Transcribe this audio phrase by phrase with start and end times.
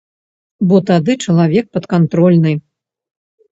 [0.71, 2.57] Бо тады чалавек падкантрольны.